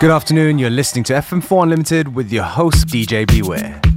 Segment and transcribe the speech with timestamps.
[0.00, 3.89] Good afternoon, you're listening to FM4 Unlimited with your host, DJ Beware.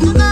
[0.00, 0.27] tu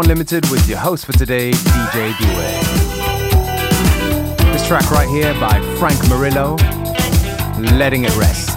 [0.00, 2.62] into FM4 Unlimited with your host for today, DJ Beware.
[4.52, 6.56] This track right here by Frank Murillo,
[7.76, 8.55] Letting It Rest.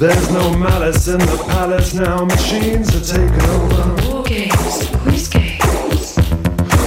[0.00, 4.10] There's no malice in the palace now, machines are taking over.
[4.10, 6.16] War games, quiz games.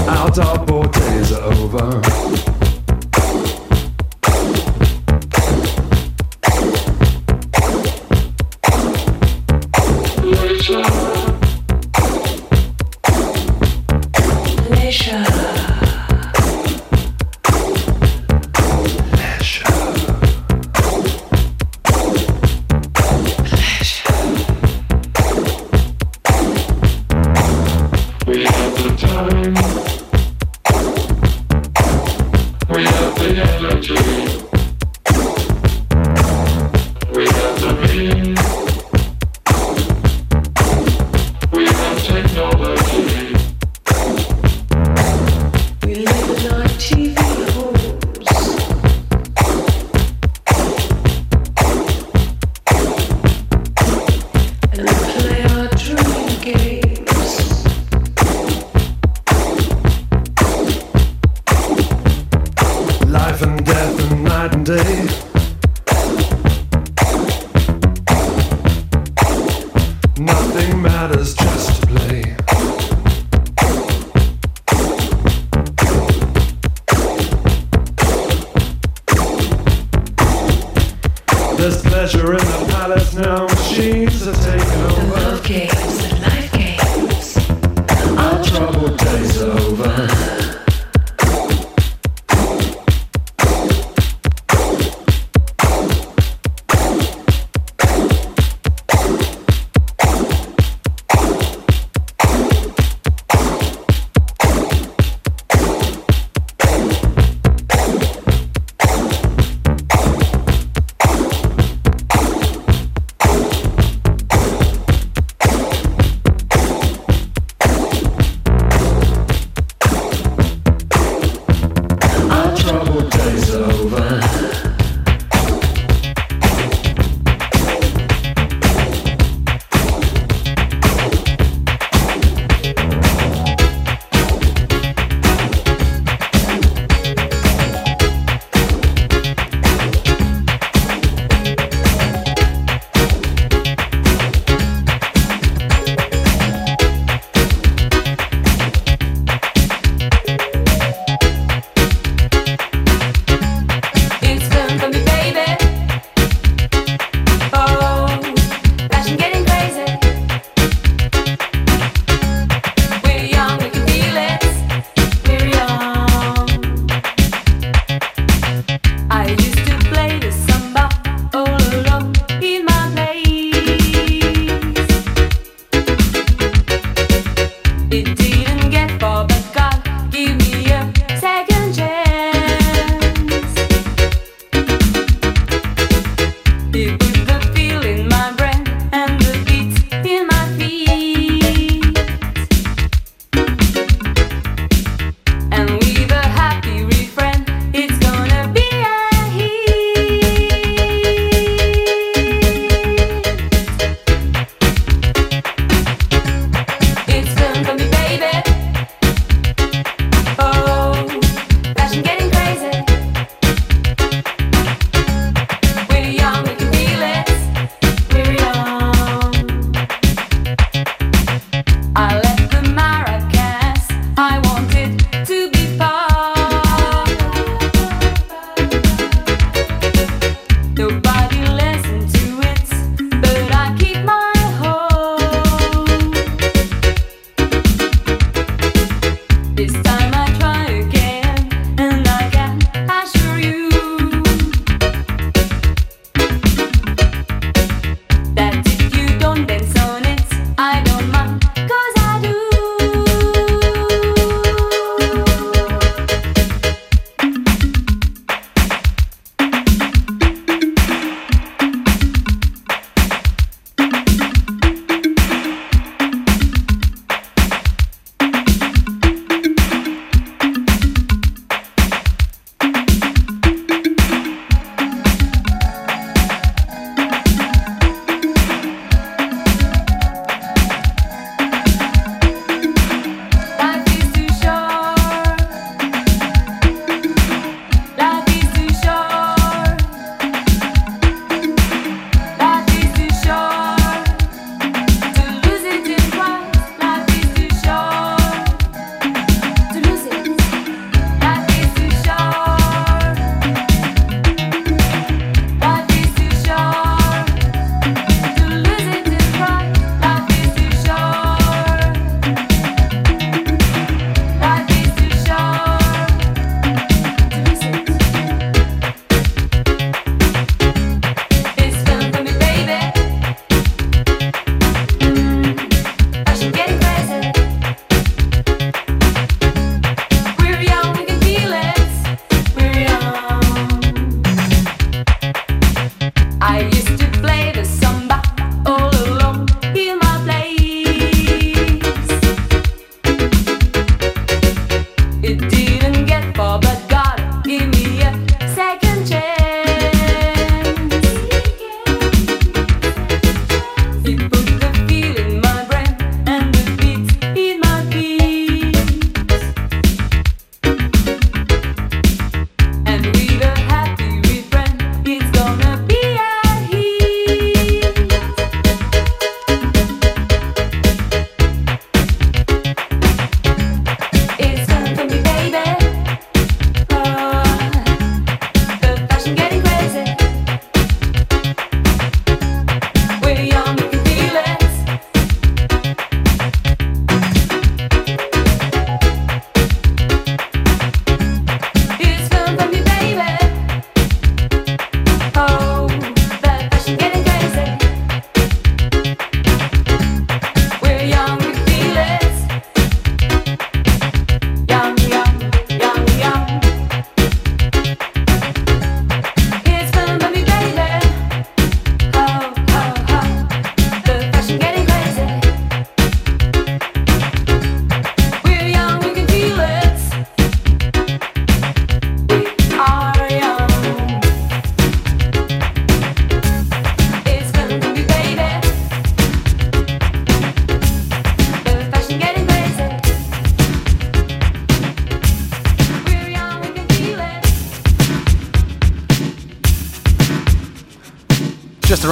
[0.10, 2.52] Our dartboard days are over.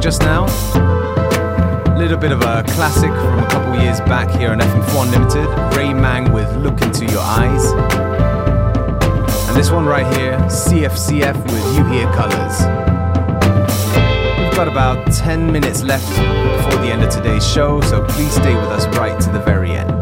[0.00, 0.46] just now.
[1.94, 5.76] A little bit of a classic from a couple years back here on FM4 Limited,
[5.76, 7.66] Ray Mang with Look Into Your Eyes.
[9.48, 12.60] And this one right here, CFCF with You Hear Colors.
[14.40, 18.54] We've got about 10 minutes left before the end of today's show, so please stay
[18.54, 19.99] with us right to the very end.